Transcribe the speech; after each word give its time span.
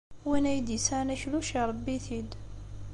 Win 0.27 0.45
ay 0.51 0.59
d-yesɛan 0.61 1.13
akluc, 1.13 1.49
iṛebbi-t-id. 1.61 2.31